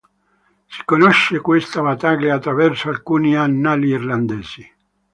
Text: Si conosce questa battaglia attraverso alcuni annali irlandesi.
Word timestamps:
Si 0.67 0.81
conosce 0.83 1.41
questa 1.41 1.79
battaglia 1.83 2.33
attraverso 2.33 2.89
alcuni 2.89 3.35
annali 3.35 3.89
irlandesi. 3.89 4.65